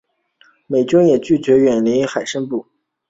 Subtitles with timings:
[0.65, 2.65] 美军也拒绝远离海参崴。